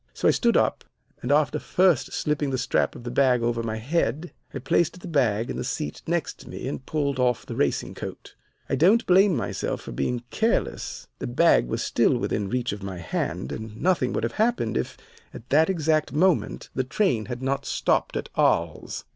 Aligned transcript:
So 0.15 0.27
I 0.27 0.31
stood 0.31 0.57
up, 0.57 0.83
and, 1.21 1.31
after 1.31 1.59
first 1.59 2.11
slipping 2.11 2.49
the 2.49 2.57
strap 2.57 2.95
of 2.95 3.03
the 3.03 3.11
bag 3.11 3.43
over 3.43 3.61
my 3.61 3.77
head, 3.77 4.31
I 4.51 4.57
placed 4.57 4.99
the 4.99 5.07
bag 5.07 5.51
in 5.51 5.57
the 5.57 5.63
seat 5.63 6.01
next 6.07 6.47
me 6.47 6.67
and 6.67 6.83
pulled 6.83 7.19
off 7.19 7.45
the 7.45 7.53
racing 7.53 7.93
coat. 7.93 8.33
I 8.67 8.73
don't 8.73 9.05
blame 9.05 9.35
myself 9.35 9.81
for 9.81 9.91
being 9.91 10.23
careless; 10.31 11.05
the 11.19 11.27
bag 11.27 11.67
was 11.67 11.83
still 11.83 12.17
within 12.17 12.49
reach 12.49 12.71
of 12.71 12.81
my 12.81 12.97
hand, 12.97 13.51
and 13.51 13.79
nothing 13.79 14.11
would 14.13 14.23
have 14.23 14.33
happened 14.41 14.75
if 14.75 14.97
at 15.35 15.47
that 15.51 15.69
exact 15.69 16.11
moment 16.11 16.69
the 16.73 16.83
train 16.83 17.25
had 17.25 17.43
not 17.43 17.67
stopped 17.67 18.17
at 18.17 18.27
Arles. 18.33 19.05